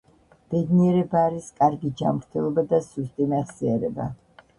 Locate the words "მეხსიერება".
3.35-4.09